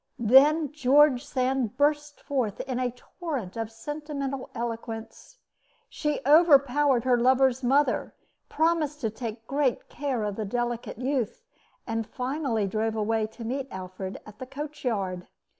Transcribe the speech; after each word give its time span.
Then 0.17 0.71
George 0.71 1.23
Sand 1.23 1.77
burst 1.77 2.21
forth 2.21 2.59
in 2.61 2.79
a 2.79 2.89
torrent 2.89 3.55
of 3.55 3.69
sentimental 3.69 4.49
eloquence. 4.55 5.37
She 5.89 6.21
overpowered 6.25 7.03
her 7.03 7.19
lover's 7.19 7.61
mother, 7.61 8.15
promised 8.49 8.99
to 9.01 9.11
take 9.11 9.45
great 9.45 9.89
care 9.89 10.23
of 10.23 10.37
the 10.37 10.45
delicate 10.45 10.97
youth, 10.97 11.43
and 11.85 12.07
finally 12.07 12.65
drove 12.65 12.95
away 12.95 13.27
to 13.27 13.45
meet 13.45 13.67
Alfred 13.69 14.19
at 14.25 14.39
the 14.39 14.47
coach 14.47 14.83
yard. 14.83 15.27